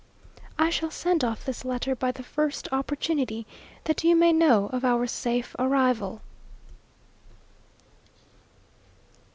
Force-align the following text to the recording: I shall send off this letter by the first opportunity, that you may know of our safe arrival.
I 0.57 0.71
shall 0.71 0.89
send 0.89 1.23
off 1.23 1.45
this 1.45 1.63
letter 1.63 1.93
by 1.95 2.11
the 2.11 2.23
first 2.23 2.67
opportunity, 2.73 3.45
that 3.83 4.03
you 4.03 4.15
may 4.15 4.33
know 4.33 4.65
of 4.73 4.83
our 4.83 5.05
safe 5.05 5.55
arrival. 5.59 6.21